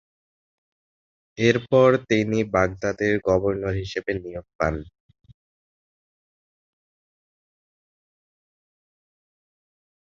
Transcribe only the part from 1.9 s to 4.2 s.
তিনি বাগদাদের গভর্নর হিসেবে